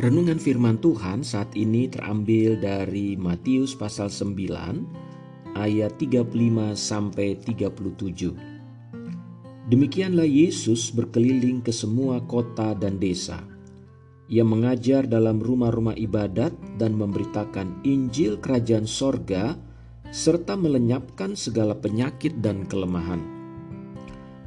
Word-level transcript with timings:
Renungan 0.00 0.40
firman 0.40 0.80
Tuhan 0.80 1.20
saat 1.20 1.52
ini 1.52 1.84
terambil 1.84 2.56
dari 2.56 3.20
Matius 3.20 3.76
pasal 3.76 4.08
9 4.08 5.52
ayat 5.60 5.92
35 6.00 6.24
sampai 6.72 7.36
37. 7.36 8.32
Demikianlah 9.68 10.24
Yesus 10.24 10.88
berkeliling 10.88 11.60
ke 11.60 11.68
semua 11.68 12.16
kota 12.24 12.72
dan 12.72 12.96
desa. 12.96 13.44
Ia 14.32 14.40
mengajar 14.40 15.04
dalam 15.04 15.36
rumah-rumah 15.36 16.00
ibadat 16.00 16.56
dan 16.80 16.96
memberitakan 16.96 17.84
Injil 17.84 18.40
kerajaan 18.40 18.88
sorga 18.88 19.52
serta 20.08 20.56
melenyapkan 20.56 21.36
segala 21.36 21.76
penyakit 21.76 22.40
dan 22.40 22.64
kelemahan. 22.64 23.20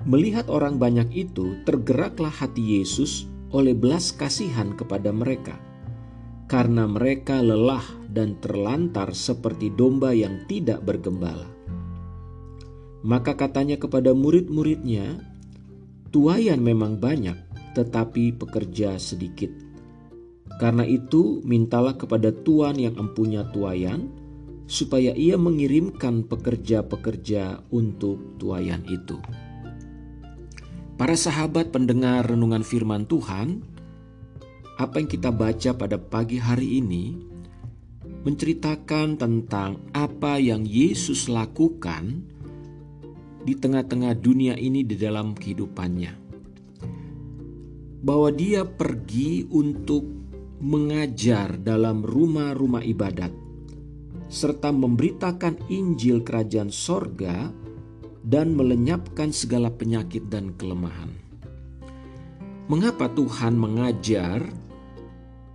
Melihat 0.10 0.50
orang 0.50 0.82
banyak 0.82 1.14
itu, 1.14 1.62
tergeraklah 1.62 2.34
hati 2.34 2.82
Yesus 2.82 3.30
oleh 3.54 3.78
belas 3.78 4.10
kasihan 4.18 4.74
kepada 4.74 5.14
mereka, 5.14 5.54
karena 6.50 6.90
mereka 6.90 7.38
lelah 7.40 7.86
dan 8.10 8.38
terlantar 8.42 9.14
seperti 9.14 9.70
domba 9.70 10.14
yang 10.14 10.50
tidak 10.50 10.82
bergembala. 10.82 11.46
Maka 13.06 13.38
katanya 13.38 13.78
kepada 13.78 14.16
murid-muridnya, 14.18 15.22
"Tuayan 16.10 16.66
memang 16.66 16.98
banyak, 16.98 17.36
tetapi 17.78 18.38
pekerja 18.42 18.98
sedikit. 18.98 19.54
Karena 20.58 20.88
itu, 20.88 21.44
mintalah 21.44 21.98
kepada 22.00 22.32
Tuhan 22.32 22.80
yang 22.80 22.96
empunya 22.96 23.44
tuayan, 23.52 24.08
supaya 24.66 25.12
ia 25.14 25.36
mengirimkan 25.36 26.26
pekerja-pekerja 26.26 27.70
untuk 27.76 28.40
tuayan 28.40 28.82
itu." 28.88 29.20
Para 31.04 31.20
sahabat 31.20 31.76
pendengar 31.76 32.32
renungan 32.32 32.64
firman 32.64 33.04
Tuhan, 33.04 33.60
apa 34.80 35.04
yang 35.04 35.12
kita 35.12 35.36
baca 35.36 35.76
pada 35.76 36.00
pagi 36.00 36.40
hari 36.40 36.80
ini 36.80 37.20
menceritakan 38.24 39.20
tentang 39.20 39.84
apa 39.92 40.40
yang 40.40 40.64
Yesus 40.64 41.28
lakukan 41.28 42.24
di 43.44 43.52
tengah-tengah 43.52 44.16
dunia 44.16 44.56
ini 44.56 44.88
di 44.88 44.96
dalam 44.96 45.36
kehidupannya. 45.36 46.16
Bahwa 48.00 48.32
dia 48.32 48.64
pergi 48.64 49.44
untuk 49.52 50.08
mengajar 50.64 51.60
dalam 51.60 52.00
rumah-rumah 52.00 52.80
ibadat 52.80 53.36
serta 54.32 54.72
memberitakan 54.72 55.68
Injil 55.68 56.24
kerajaan 56.24 56.72
sorga 56.72 57.52
dan 58.24 58.56
melenyapkan 58.56 59.36
segala 59.36 59.68
penyakit 59.68 60.32
dan 60.32 60.56
kelemahan. 60.56 61.12
Mengapa 62.72 63.12
Tuhan 63.12 63.60
mengajar? 63.60 64.40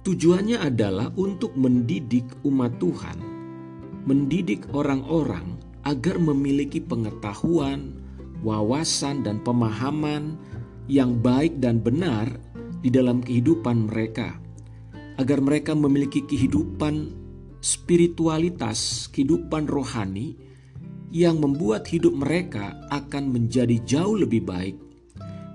Tujuannya 0.05 0.61
adalah 0.61 1.13
untuk 1.17 1.57
mendidik 1.57 2.25
umat 2.45 2.77
Tuhan, 2.81 3.19
mendidik 4.05 4.69
orang-orang 4.73 5.61
agar 5.85 6.17
memiliki 6.21 6.81
pengetahuan, 6.81 7.97
wawasan, 8.45 9.25
dan 9.25 9.41
pemahaman 9.45 10.37
yang 10.89 11.17
baik 11.21 11.61
dan 11.61 11.81
benar 11.81 12.29
di 12.81 12.89
dalam 12.89 13.21
kehidupan 13.21 13.89
mereka, 13.89 14.37
agar 15.21 15.45
mereka 15.45 15.77
memiliki 15.77 16.25
kehidupan 16.25 17.13
spiritualitas, 17.61 19.09
kehidupan 19.13 19.69
rohani 19.69 20.48
yang 21.09 21.41
membuat 21.41 21.89
hidup 21.89 22.13
mereka 22.13 22.77
akan 22.93 23.33
menjadi 23.33 23.81
jauh 23.85 24.21
lebih 24.21 24.45
baik. 24.45 24.77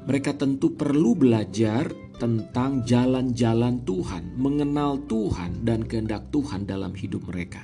Mereka 0.04 0.36
tentu 0.36 0.74
perlu 0.74 1.16
belajar 1.16 1.88
tentang 2.18 2.84
jalan-jalan 2.84 3.82
Tuhan, 3.86 4.36
mengenal 4.36 5.00
Tuhan 5.08 5.64
dan 5.64 5.86
kehendak 5.86 6.28
Tuhan 6.34 6.66
dalam 6.68 6.92
hidup 6.94 7.24
mereka. 7.30 7.64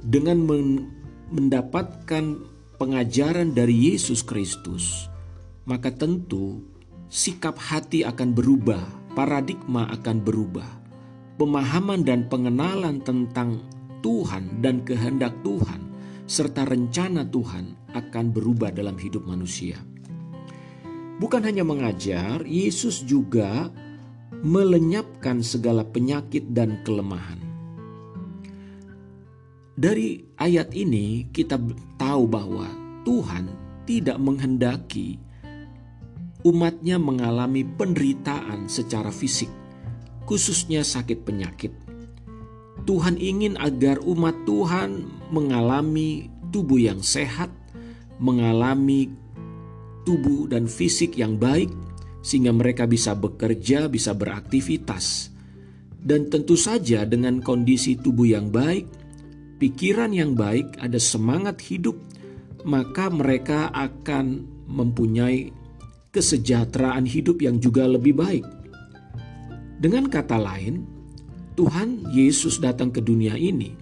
Dengan 0.00 0.40
mendapatkan 1.30 2.24
pengajaran 2.80 3.52
dari 3.52 3.92
Yesus 3.92 4.24
Kristus, 4.24 5.06
maka 5.68 5.92
tentu 5.92 6.64
sikap 7.12 7.60
hati 7.60 8.02
akan 8.02 8.32
berubah, 8.32 8.80
paradigma 9.12 9.86
akan 9.92 10.16
berubah, 10.24 10.70
pemahaman 11.36 12.02
dan 12.02 12.26
pengenalan 12.26 13.04
tentang 13.04 13.60
Tuhan 14.00 14.64
dan 14.64 14.80
kehendak 14.80 15.36
Tuhan 15.44 15.89
serta 16.30 16.62
rencana 16.62 17.26
Tuhan 17.26 17.90
akan 17.90 18.26
berubah 18.30 18.70
dalam 18.70 18.94
hidup 18.94 19.26
manusia. 19.26 19.82
Bukan 21.18 21.42
hanya 21.42 21.66
mengajar, 21.66 22.46
Yesus 22.46 23.02
juga 23.02 23.66
melenyapkan 24.46 25.42
segala 25.42 25.82
penyakit 25.82 26.54
dan 26.54 26.78
kelemahan. 26.86 27.42
Dari 29.74 30.22
ayat 30.38 30.70
ini 30.70 31.26
kita 31.34 31.58
tahu 31.98 32.30
bahwa 32.30 32.70
Tuhan 33.02 33.50
tidak 33.82 34.22
menghendaki 34.22 35.18
umatnya 36.46 36.96
mengalami 36.96 37.66
penderitaan 37.66 38.70
secara 38.70 39.10
fisik, 39.10 39.50
khususnya 40.30 40.86
sakit 40.86 41.26
penyakit. 41.26 41.89
Tuhan 42.88 43.20
ingin 43.20 43.60
agar 43.60 44.00
umat 44.02 44.34
Tuhan 44.48 45.06
mengalami 45.30 46.28
tubuh 46.50 46.80
yang 46.80 47.04
sehat, 47.04 47.52
mengalami 48.18 49.12
tubuh 50.04 50.50
dan 50.50 50.66
fisik 50.66 51.14
yang 51.16 51.36
baik, 51.36 51.70
sehingga 52.20 52.52
mereka 52.52 52.84
bisa 52.84 53.16
bekerja, 53.16 53.88
bisa 53.88 54.12
beraktivitas, 54.16 55.30
dan 56.00 56.32
tentu 56.32 56.56
saja 56.56 57.04
dengan 57.04 57.44
kondisi 57.44 57.96
tubuh 57.96 58.28
yang 58.28 58.48
baik, 58.48 58.88
pikiran 59.60 60.12
yang 60.12 60.32
baik, 60.32 60.80
ada 60.80 60.96
semangat 60.96 61.60
hidup, 61.60 61.96
maka 62.64 63.08
mereka 63.12 63.68
akan 63.72 64.44
mempunyai 64.68 65.52
kesejahteraan 66.10 67.06
hidup 67.06 67.40
yang 67.44 67.60
juga 67.62 67.86
lebih 67.86 68.16
baik. 68.16 68.46
Dengan 69.80 70.12
kata 70.12 70.36
lain, 70.36 70.99
Tuhan 71.58 72.10
Yesus 72.14 72.62
datang 72.62 72.94
ke 72.94 73.02
dunia 73.02 73.34
ini 73.34 73.74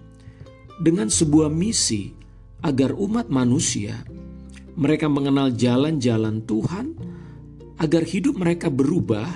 dengan 0.79 1.11
sebuah 1.11 1.51
misi 1.51 2.11
agar 2.63 2.95
umat 2.95 3.27
manusia 3.31 4.03
mereka 4.79 5.11
mengenal 5.11 5.51
jalan-jalan 5.51 6.43
Tuhan 6.47 6.95
agar 7.79 8.03
hidup 8.03 8.39
mereka 8.39 8.67
berubah 8.71 9.27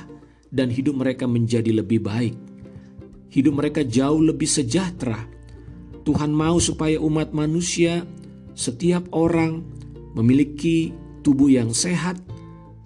dan 0.54 0.70
hidup 0.70 1.00
mereka 1.00 1.26
menjadi 1.26 1.84
lebih 1.84 2.04
baik. 2.04 2.36
Hidup 3.34 3.54
mereka 3.58 3.82
jauh 3.82 4.22
lebih 4.22 4.46
sejahtera. 4.46 5.18
Tuhan 6.04 6.30
mau 6.30 6.60
supaya 6.60 7.00
umat 7.02 7.32
manusia 7.34 8.06
setiap 8.54 9.10
orang 9.16 9.66
memiliki 10.14 10.94
tubuh 11.26 11.50
yang 11.50 11.74
sehat, 11.74 12.20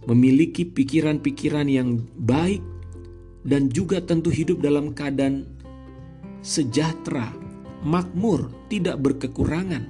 memiliki 0.07 0.63
pikiran-pikiran 0.63 1.67
yang 1.67 1.99
baik, 2.15 2.63
dan 3.47 3.71
juga 3.71 4.03
tentu 4.03 4.27
hidup 4.27 4.59
dalam 4.59 4.91
keadaan 4.91 5.47
sejahtera, 6.43 7.31
makmur, 7.87 8.51
tidak 8.67 8.99
berkekurangan. 8.99 9.87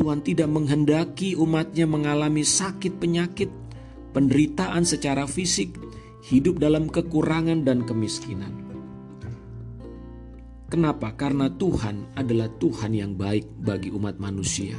Tuhan 0.00 0.24
tidak 0.24 0.48
menghendaki 0.48 1.36
umatnya 1.36 1.84
mengalami 1.84 2.40
sakit 2.40 2.96
penyakit, 2.96 3.52
penderitaan 4.16 4.88
secara 4.88 5.28
fisik, 5.28 5.76
hidup 6.24 6.56
dalam 6.56 6.88
kekurangan 6.88 7.68
dan 7.68 7.84
kemiskinan. 7.84 8.64
Kenapa? 10.72 11.12
Karena 11.18 11.52
Tuhan 11.52 12.16
adalah 12.16 12.48
Tuhan 12.56 12.96
yang 12.96 13.12
baik 13.12 13.60
bagi 13.60 13.92
umat 13.92 14.16
manusia. 14.16 14.78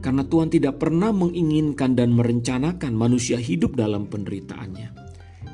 Karena 0.00 0.24
Tuhan 0.24 0.48
tidak 0.48 0.80
pernah 0.80 1.12
menginginkan 1.12 1.92
dan 1.92 2.16
merencanakan 2.16 2.96
manusia 2.96 3.36
hidup 3.36 3.76
dalam 3.76 4.08
penderitaannya. 4.08 5.09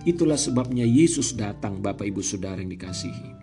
Itulah 0.06 0.38
sebabnya 0.38 0.86
Yesus 0.86 1.34
datang, 1.34 1.82
Bapak 1.82 2.06
Ibu 2.06 2.22
Saudara 2.22 2.62
yang 2.62 2.70
dikasihi. 2.70 3.34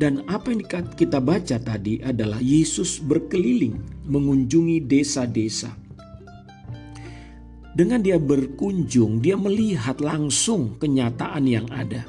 Dan 0.00 0.24
apa 0.30 0.54
yang 0.54 0.64
kita 0.96 1.18
baca 1.20 1.58
tadi 1.60 2.00
adalah 2.00 2.38
Yesus 2.40 3.02
berkeliling 3.02 4.06
mengunjungi 4.08 4.86
desa-desa. 4.86 5.76
Dengan 7.74 8.00
dia 8.00 8.16
berkunjung, 8.16 9.20
dia 9.20 9.36
melihat 9.36 10.00
langsung 10.00 10.78
kenyataan 10.80 11.44
yang 11.44 11.66
ada. 11.68 12.06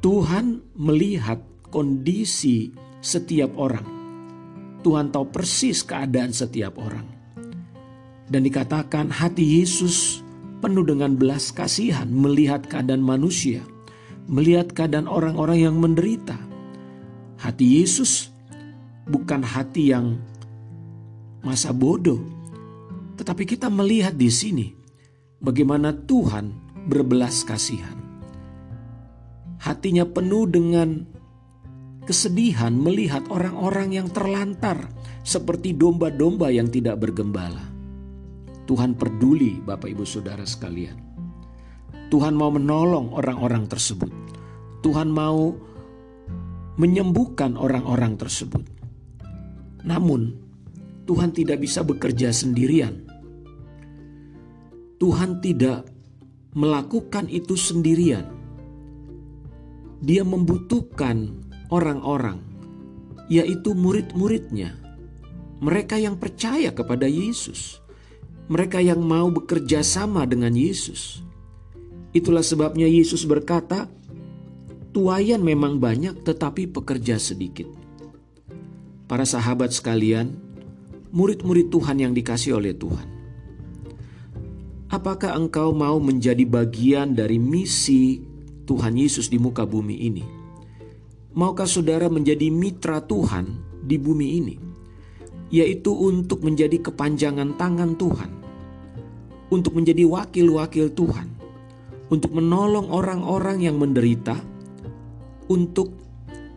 Tuhan 0.00 0.62
melihat 0.78 1.42
kondisi 1.68 2.70
setiap 3.02 3.58
orang. 3.58 3.84
Tuhan 4.86 5.10
tahu 5.10 5.26
persis 5.34 5.82
keadaan 5.82 6.30
setiap 6.30 6.78
orang. 6.78 7.06
Dan 8.26 8.46
dikatakan 8.46 9.10
hati 9.10 9.60
Yesus 9.60 10.25
penuh 10.60 10.84
dengan 10.86 11.14
belas 11.14 11.52
kasihan 11.52 12.08
melihat 12.08 12.64
keadaan 12.66 13.04
manusia, 13.04 13.60
melihat 14.26 14.72
keadaan 14.72 15.06
orang-orang 15.06 15.68
yang 15.68 15.76
menderita. 15.76 16.36
Hati 17.36 17.80
Yesus 17.80 18.32
bukan 19.06 19.44
hati 19.44 19.92
yang 19.92 20.18
masa 21.44 21.70
bodoh, 21.70 22.18
tetapi 23.20 23.44
kita 23.44 23.68
melihat 23.68 24.16
di 24.16 24.32
sini 24.32 24.66
bagaimana 25.38 25.92
Tuhan 25.94 26.50
berbelas 26.86 27.44
kasihan. 27.44 27.94
hatinya 29.56 30.06
penuh 30.06 30.46
dengan 30.46 31.02
kesedihan 32.06 32.70
melihat 32.70 33.26
orang-orang 33.34 33.98
yang 33.98 34.06
terlantar 34.06 34.86
seperti 35.26 35.74
domba-domba 35.74 36.54
yang 36.54 36.70
tidak 36.70 37.02
bergembala. 37.02 37.75
Tuhan 38.66 38.98
peduli, 38.98 39.62
Bapak 39.62 39.86
Ibu 39.86 40.02
Saudara 40.02 40.42
sekalian. 40.42 40.98
Tuhan 42.10 42.34
mau 42.34 42.50
menolong 42.50 43.14
orang-orang 43.14 43.70
tersebut. 43.70 44.10
Tuhan 44.82 45.10
mau 45.10 45.54
menyembuhkan 46.76 47.54
orang-orang 47.54 48.18
tersebut. 48.18 48.62
Namun, 49.86 50.34
Tuhan 51.06 51.30
tidak 51.30 51.62
bisa 51.62 51.86
bekerja 51.86 52.34
sendirian. 52.34 53.06
Tuhan 54.98 55.38
tidak 55.38 55.86
melakukan 56.58 57.30
itu 57.30 57.54
sendirian. 57.54 58.26
Dia 60.02 60.26
membutuhkan 60.26 61.46
orang-orang, 61.70 62.42
yaitu 63.30 63.78
murid-muridnya, 63.78 64.74
mereka 65.62 65.96
yang 65.96 66.18
percaya 66.20 66.74
kepada 66.74 67.08
Yesus, 67.08 67.80
mereka 68.46 68.78
yang 68.78 69.02
mau 69.02 69.26
bekerja 69.30 69.82
sama 69.82 70.22
dengan 70.26 70.54
Yesus. 70.54 71.22
Itulah 72.14 72.46
sebabnya 72.46 72.86
Yesus 72.86 73.26
berkata, 73.26 73.90
"Tuayan 74.94 75.42
memang 75.42 75.82
banyak, 75.82 76.22
tetapi 76.22 76.70
pekerja 76.70 77.18
sedikit." 77.18 77.66
Para 79.06 79.26
sahabat 79.26 79.74
sekalian, 79.74 80.34
murid-murid 81.10 81.70
Tuhan 81.70 82.02
yang 82.02 82.12
dikasih 82.14 82.58
oleh 82.58 82.74
Tuhan, 82.74 83.06
apakah 84.90 85.34
engkau 85.34 85.74
mau 85.74 85.98
menjadi 85.98 86.42
bagian 86.46 87.14
dari 87.14 87.38
misi 87.38 88.22
Tuhan 88.66 88.98
Yesus 88.98 89.30
di 89.30 89.38
muka 89.38 89.62
bumi 89.62 89.96
ini? 90.06 90.24
Maukah 91.36 91.68
saudara 91.68 92.08
menjadi 92.08 92.48
mitra 92.48 93.04
Tuhan 93.04 93.60
di 93.84 94.00
bumi 94.00 94.26
ini? 94.40 94.65
Yaitu 95.48 95.94
untuk 95.94 96.42
menjadi 96.42 96.78
kepanjangan 96.90 97.54
tangan 97.54 97.94
Tuhan. 97.94 98.30
Untuk 99.50 99.78
menjadi 99.78 100.02
wakil-wakil 100.06 100.90
Tuhan. 100.92 101.28
Untuk 102.10 102.34
menolong 102.34 102.90
orang-orang 102.90 103.62
yang 103.62 103.78
menderita. 103.78 104.38
Untuk 105.46 105.94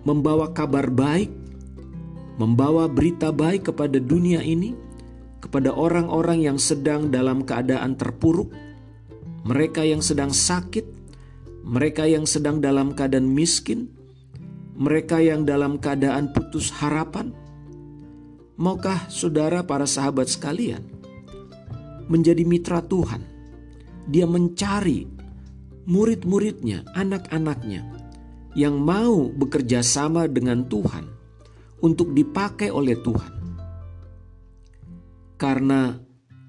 membawa 0.05 0.49
kabar 0.51 0.89
baik. 0.89 1.29
Membawa 2.41 2.89
berita 2.89 3.29
baik 3.29 3.69
kepada 3.69 4.01
dunia 4.01 4.41
ini. 4.41 4.73
Kepada 5.39 5.71
orang-orang 5.71 6.43
yang 6.43 6.57
sedang 6.57 7.13
dalam 7.13 7.45
keadaan 7.45 7.93
terpuruk. 7.93 8.49
Mereka 9.45 9.85
yang 9.85 10.01
sedang 10.01 10.33
sakit. 10.33 10.97
Mereka 11.63 12.09
yang 12.09 12.25
sedang 12.25 12.57
dalam 12.57 12.97
keadaan 12.97 13.29
miskin 13.29 13.99
mereka 14.79 15.19
yang 15.19 15.43
dalam 15.43 15.75
keadaan 15.75 16.31
putus 16.31 16.71
harapan? 16.71 17.35
Maukah 18.59 19.07
saudara 19.07 19.63
para 19.63 19.87
sahabat 19.87 20.27
sekalian 20.27 20.83
menjadi 22.11 22.43
mitra 22.43 22.83
Tuhan? 22.83 23.23
Dia 24.03 24.27
mencari 24.27 25.07
murid-muridnya, 25.87 26.83
anak-anaknya 26.91 27.87
yang 28.59 28.75
mau 28.83 29.31
bekerja 29.31 29.79
sama 29.79 30.27
dengan 30.27 30.67
Tuhan 30.67 31.07
untuk 31.79 32.11
dipakai 32.11 32.67
oleh 32.67 32.99
Tuhan. 32.99 33.33
Karena 35.39 35.95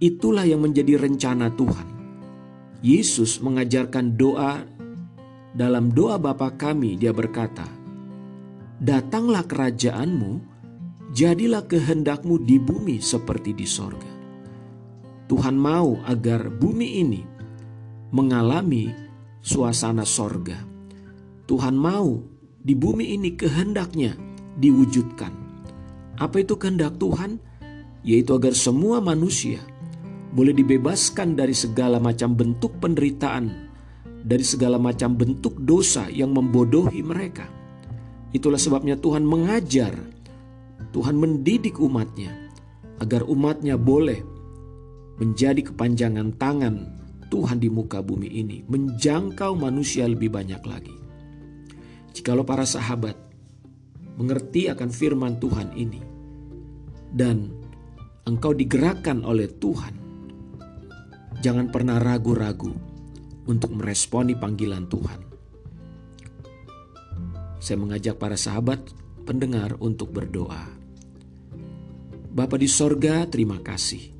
itulah 0.02 0.42
yang 0.42 0.66
menjadi 0.66 0.98
rencana 0.98 1.54
Tuhan. 1.54 1.88
Yesus 2.82 3.38
mengajarkan 3.38 4.18
doa 4.18 4.66
dalam 5.54 5.94
doa 5.94 6.18
Bapa 6.18 6.58
kami, 6.58 6.98
dia 6.98 7.14
berkata, 7.14 7.70
datanglah 8.82 9.46
kerajaanmu, 9.46 10.49
jadilah 11.10 11.66
kehendakmu 11.66 12.42
di 12.42 12.56
bumi 12.56 13.02
seperti 13.02 13.54
di 13.54 13.66
sorga. 13.66 14.10
Tuhan 15.30 15.54
mau 15.54 16.02
agar 16.06 16.50
bumi 16.50 16.88
ini 17.02 17.22
mengalami 18.10 18.90
suasana 19.38 20.02
sorga. 20.02 20.58
Tuhan 21.46 21.74
mau 21.78 22.18
di 22.58 22.74
bumi 22.74 23.14
ini 23.14 23.34
kehendaknya 23.38 24.18
diwujudkan. 24.58 25.30
Apa 26.18 26.42
itu 26.42 26.58
kehendak 26.58 26.98
Tuhan? 26.98 27.38
Yaitu 28.00 28.32
agar 28.32 28.56
semua 28.56 28.98
manusia 28.98 29.60
boleh 30.32 30.56
dibebaskan 30.56 31.36
dari 31.36 31.52
segala 31.52 32.00
macam 32.00 32.32
bentuk 32.32 32.80
penderitaan, 32.80 33.70
dari 34.24 34.42
segala 34.46 34.80
macam 34.80 35.14
bentuk 35.14 35.58
dosa 35.60 36.08
yang 36.08 36.32
membodohi 36.32 37.04
mereka 37.04 37.60
Itulah 38.30 38.62
sebabnya 38.62 38.94
Tuhan 38.94 39.26
mengajar, 39.26 39.90
Tuhan 40.90 41.16
mendidik 41.20 41.76
umatnya, 41.78 42.32
agar 43.00 43.24
umatnya 43.28 43.76
boleh 43.76 44.20
menjadi 45.20 45.72
kepanjangan 45.72 46.36
tangan 46.40 46.74
Tuhan 47.30 47.62
di 47.62 47.68
muka 47.70 48.02
bumi 48.02 48.26
ini, 48.26 48.64
menjangkau 48.66 49.54
manusia 49.54 50.08
lebih 50.08 50.32
banyak 50.34 50.62
lagi. 50.66 50.96
Jikalau 52.10 52.42
para 52.42 52.66
sahabat 52.66 53.14
mengerti 54.18 54.66
akan 54.66 54.90
firman 54.90 55.38
Tuhan 55.38 55.72
ini, 55.78 56.02
dan 57.14 57.54
engkau 58.26 58.50
digerakkan 58.50 59.22
oleh 59.22 59.46
Tuhan, 59.46 59.94
jangan 61.40 61.70
pernah 61.70 62.02
ragu-ragu 62.02 62.74
untuk 63.46 63.72
meresponi 63.78 64.34
panggilan 64.36 64.90
Tuhan. 64.90 65.20
Saya 67.60 67.76
mengajak 67.76 68.16
para 68.16 68.34
sahabat 68.40 68.80
pendengar 69.30 69.78
untuk 69.78 70.10
berdoa. 70.10 70.66
Bapa 72.34 72.58
di 72.58 72.66
sorga, 72.66 73.22
terima 73.30 73.62
kasih. 73.62 74.10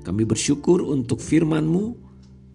Kami 0.00 0.24
bersyukur 0.24 0.80
untuk 0.80 1.20
firman-Mu. 1.20 2.08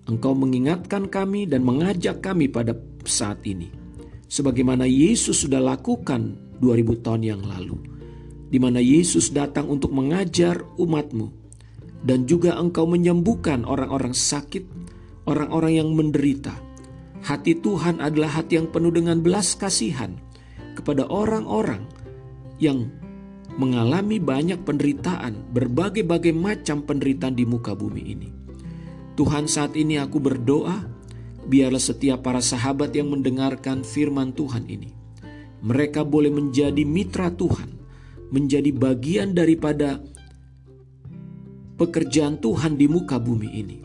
Engkau 0.09 0.33
mengingatkan 0.33 1.05
kami 1.05 1.45
dan 1.45 1.61
mengajak 1.61 2.25
kami 2.25 2.49
pada 2.49 2.73
saat 3.05 3.45
ini. 3.45 3.69
Sebagaimana 4.25 4.89
Yesus 4.89 5.45
sudah 5.45 5.61
lakukan 5.61 6.57
2000 6.57 7.05
tahun 7.05 7.21
yang 7.21 7.41
lalu. 7.45 7.77
Di 8.49 8.57
mana 8.57 8.81
Yesus 8.81 9.29
datang 9.29 9.69
untuk 9.69 9.93
mengajar 9.93 10.65
umat-Mu. 10.81 11.27
Dan 12.01 12.25
juga 12.25 12.57
engkau 12.57 12.89
menyembuhkan 12.89 13.61
orang-orang 13.61 14.17
sakit, 14.17 14.65
orang-orang 15.29 15.77
yang 15.77 15.93
menderita 15.93 16.71
Hati 17.21 17.61
Tuhan 17.61 18.01
adalah 18.01 18.41
hati 18.41 18.57
yang 18.57 18.73
penuh 18.73 18.89
dengan 18.89 19.21
belas 19.21 19.53
kasihan 19.53 20.17
kepada 20.73 21.05
orang-orang 21.05 21.85
yang 22.61 22.87
mengalami 23.59 24.21
banyak 24.21 24.63
penderitaan, 24.63 25.51
berbagai-bagai 25.51 26.31
macam 26.31 26.85
penderitaan 26.85 27.35
di 27.35 27.43
muka 27.43 27.75
bumi 27.75 28.03
ini. 28.05 28.29
Tuhan 29.19 29.49
saat 29.49 29.75
ini 29.75 29.99
aku 29.99 30.23
berdoa, 30.23 30.87
biarlah 31.49 31.81
setiap 31.81 32.23
para 32.23 32.39
sahabat 32.39 32.95
yang 32.95 33.11
mendengarkan 33.11 33.83
firman 33.83 34.31
Tuhan 34.31 34.69
ini, 34.71 34.93
mereka 35.65 36.07
boleh 36.07 36.31
menjadi 36.31 36.85
mitra 36.87 37.33
Tuhan, 37.33 37.75
menjadi 38.31 38.71
bagian 38.71 39.35
daripada 39.35 39.99
pekerjaan 41.75 42.39
Tuhan 42.39 42.79
di 42.79 42.87
muka 42.87 43.19
bumi 43.19 43.49
ini. 43.51 43.77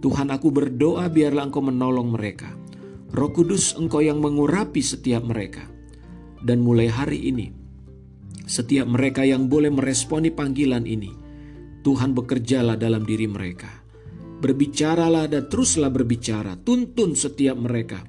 Tuhan 0.00 0.30
aku 0.30 0.48
berdoa 0.54 1.10
biarlah 1.10 1.50
engkau 1.50 1.60
menolong 1.60 2.14
mereka. 2.14 2.54
Roh 3.10 3.32
Kudus 3.34 3.74
engkau 3.74 4.00
yang 4.00 4.22
mengurapi 4.22 4.78
setiap 4.78 5.26
mereka. 5.26 5.66
Dan 6.46 6.62
mulai 6.62 6.86
hari 6.86 7.26
ini, 7.26 7.50
setiap 8.46 8.86
mereka 8.86 9.26
yang 9.26 9.50
boleh 9.50 9.74
meresponi 9.74 10.30
panggilan 10.30 10.86
ini, 10.86 11.10
Tuhan 11.82 12.14
bekerjalah 12.14 12.78
dalam 12.78 13.02
diri 13.02 13.26
mereka. 13.26 13.82
Berbicaralah 14.38 15.26
dan 15.26 15.50
teruslah 15.50 15.90
berbicara, 15.90 16.54
tuntun 16.62 17.18
setiap 17.18 17.58
mereka 17.58 18.06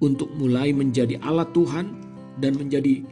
untuk 0.00 0.32
mulai 0.32 0.72
menjadi 0.72 1.20
alat 1.20 1.52
Tuhan 1.52 1.86
dan 2.40 2.56
menjadi 2.56 3.04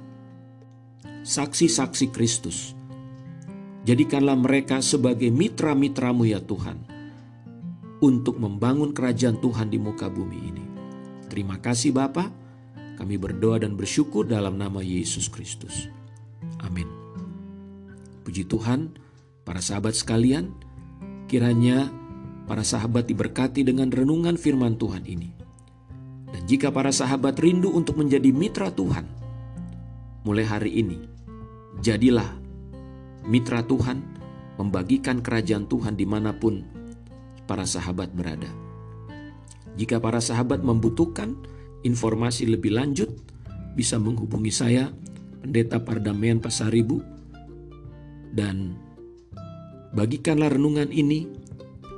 saksi-saksi 1.25 2.13
Kristus. 2.13 2.73
Jadikanlah 3.85 4.37
mereka 4.41 4.81
sebagai 4.81 5.29
mitra-mitramu 5.29 6.25
ya 6.25 6.41
Tuhan 6.41 6.89
untuk 8.01 8.41
membangun 8.41 8.97
kerajaan 8.97 9.41
Tuhan 9.41 9.69
di 9.69 9.77
muka 9.77 10.09
bumi 10.09 10.39
ini. 10.41 10.65
Terima 11.29 11.61
kasih 11.61 11.93
Bapa. 11.93 12.33
Kami 12.95 13.17
berdoa 13.21 13.61
dan 13.61 13.75
bersyukur 13.75 14.25
dalam 14.25 14.57
nama 14.57 14.81
Yesus 14.81 15.29
Kristus. 15.29 15.94
Amin. 16.65 16.89
Puji 18.25 18.49
Tuhan, 18.49 18.97
para 19.45 19.61
sahabat 19.61 19.93
sekalian, 19.93 20.57
kiranya 21.29 21.93
para 22.49 22.65
sahabat 22.65 23.09
diberkati 23.09 23.65
dengan 23.65 23.93
renungan 23.93 24.37
firman 24.41 24.81
Tuhan 24.81 25.05
ini. 25.05 25.31
Dan 26.33 26.43
jika 26.49 26.73
para 26.73 26.91
sahabat 26.91 27.39
rindu 27.39 27.71
untuk 27.71 28.01
menjadi 28.01 28.33
mitra 28.33 28.73
Tuhan, 28.73 29.07
mulai 30.25 30.45
hari 30.49 30.81
ini, 30.81 30.99
jadilah 31.85 32.27
mitra 33.29 33.63
Tuhan, 33.65 34.01
membagikan 34.57 35.21
kerajaan 35.21 35.69
Tuhan 35.69 35.95
di 35.95 36.07
mana 36.09 36.33
pun 36.35 36.65
para 37.45 37.69
sahabat 37.69 38.11
berada. 38.17 38.49
Jika 39.75 39.99
para 39.99 40.23
sahabat 40.23 40.63
membutuhkan, 40.63 41.35
informasi 41.85 42.49
lebih 42.49 42.73
lanjut 42.73 43.11
bisa 43.75 43.99
menghubungi 43.99 44.55
saya, 44.55 44.95
Pendeta 45.45 45.77
Pardamean 45.77 46.41
Pasaribu 46.41 47.05
dan 48.33 48.81
bagikanlah 49.93 50.49
renungan 50.49 50.89
ini 50.89 51.29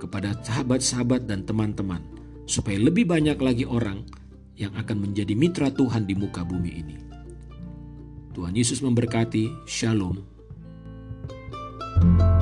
kepada 0.03 0.35
sahabat-sahabat 0.43 1.31
dan 1.31 1.47
teman-teman 1.47 2.03
supaya 2.51 2.75
lebih 2.83 3.07
banyak 3.07 3.39
lagi 3.39 3.63
orang 3.63 4.03
yang 4.59 4.75
akan 4.75 4.99
menjadi 4.99 5.39
mitra 5.39 5.71
Tuhan 5.71 6.11
di 6.11 6.19
muka 6.19 6.43
bumi 6.43 6.73
ini. 6.75 6.97
Tuhan 8.35 8.53
Yesus 8.53 8.83
memberkati. 8.83 9.63
Shalom. 9.63 10.35
thank 11.97 12.21
you 12.21 12.36